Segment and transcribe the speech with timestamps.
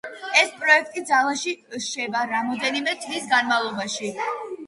[0.43, 1.51] ეს პროექტი ძალაში
[1.89, 4.13] შევა რამდენიმე თვის განმავლობაში.